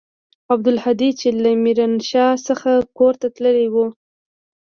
[0.53, 3.75] عبدالهادي چې له ميرانشاه څخه کور ته تللى و.